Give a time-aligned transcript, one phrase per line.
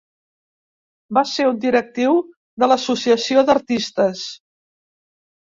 [1.17, 2.15] Va ser un directiu
[2.65, 4.27] de l'Associació d'Artistes.